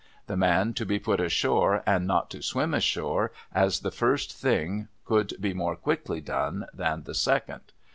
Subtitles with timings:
[0.25, 4.87] The man to be put ashore, and not to swim ashore, as the first thing
[5.05, 7.71] could be more quickly done than the second.